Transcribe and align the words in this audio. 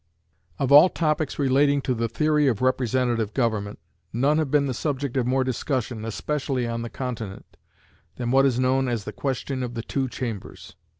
Of 0.57 0.71
all 0.71 0.89
topics 0.89 1.37
relating 1.37 1.79
to 1.83 1.93
the 1.93 2.09
theory 2.09 2.47
of 2.47 2.59
representative 2.63 3.35
government, 3.35 3.77
none 4.11 4.39
have 4.39 4.49
been 4.49 4.65
the 4.65 4.73
subject 4.73 5.15
of 5.15 5.27
more 5.27 5.43
discussion, 5.43 6.05
especially 6.05 6.65
on 6.67 6.81
the 6.81 6.89
Continent, 6.89 7.55
than 8.15 8.31
what 8.31 8.47
is 8.47 8.59
known 8.59 8.87
as 8.87 9.03
the 9.03 9.13
question 9.13 9.61
of 9.61 9.75
the 9.75 9.83
Two 9.83 10.09
Chambers. 10.09 10.75